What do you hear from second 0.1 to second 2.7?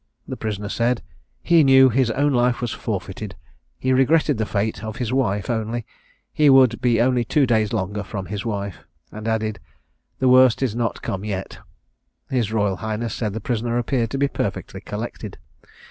The prisoner said, "He knew his own life